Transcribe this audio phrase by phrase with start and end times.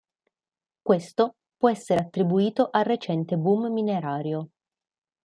[0.81, 4.49] Questo può essere attribuito al recente boom minerario.